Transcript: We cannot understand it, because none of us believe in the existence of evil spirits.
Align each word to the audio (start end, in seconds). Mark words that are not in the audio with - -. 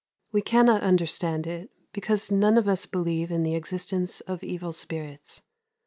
We 0.31 0.41
cannot 0.41 0.81
understand 0.81 1.45
it, 1.45 1.69
because 1.93 2.31
none 2.31 2.57
of 2.57 2.67
us 2.67 2.87
believe 2.87 3.29
in 3.29 3.43
the 3.43 3.53
existence 3.53 4.19
of 4.21 4.43
evil 4.43 4.73
spirits. 4.73 5.43